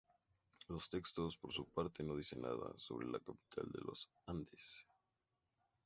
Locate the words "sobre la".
2.77-3.19